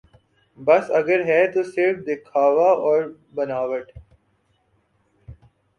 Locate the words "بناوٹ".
3.35-3.91